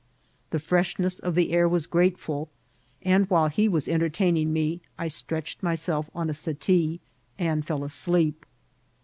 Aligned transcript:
The 0.49 0.57
fireshness 0.57 1.19
of 1.19 1.35
the 1.35 1.51
air 1.51 1.69
was 1.69 1.85
gratefiil; 1.85 2.47
and 3.03 3.29
while 3.29 3.49
he 3.49 3.69
was 3.69 3.87
entertaining 3.87 4.51
me, 4.51 4.81
I 4.97 5.07
stretched 5.07 5.61
myself 5.61 6.09
on 6.15 6.27
a 6.27 6.33
settee 6.33 6.99
and 7.37 7.63
fell 7.63 7.83
asleep. 7.83 8.47